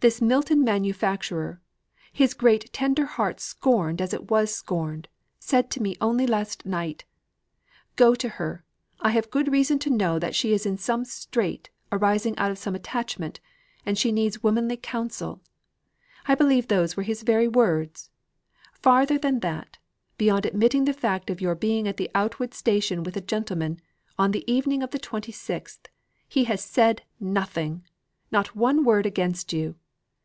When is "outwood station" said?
22.14-23.02